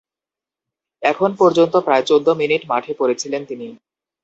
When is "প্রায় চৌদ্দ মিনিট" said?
1.77-2.61